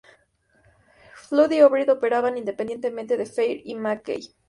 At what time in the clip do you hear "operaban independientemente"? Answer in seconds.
1.91-3.17